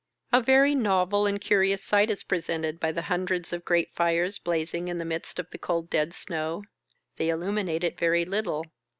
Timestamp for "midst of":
5.05-5.51